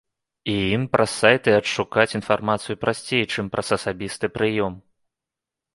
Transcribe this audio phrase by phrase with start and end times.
[0.53, 4.73] І ім праз сайты адшукаць інфармацыю прасцей, чым праз асабісты прыём.